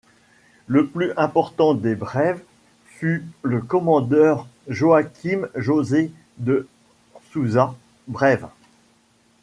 Le 0.65 0.87
plus 0.87 1.11
important 1.15 1.75
des 1.75 1.93
Breves 1.93 2.41
fut 2.87 3.23
le 3.43 3.61
commandeur 3.61 4.47
Joaquim 4.67 5.43
José 5.55 6.11
de 6.39 6.67
Souza 7.29 7.75
Breves. 8.07 8.47